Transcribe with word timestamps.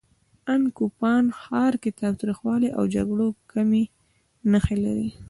ان 0.51 0.61
کوپان 0.77 1.23
ښار 1.41 1.73
تاوتریخوالي 1.99 2.69
او 2.77 2.83
جګړو 2.95 3.27
کمې 3.51 3.83
نښې 4.51 4.77
لري. 4.85 5.09